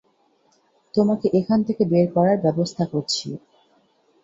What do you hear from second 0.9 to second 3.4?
তোমাকে এখান থেকে বের করার ব্যবস্থা করছি!